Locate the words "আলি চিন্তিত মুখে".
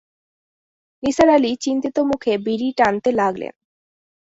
1.29-2.33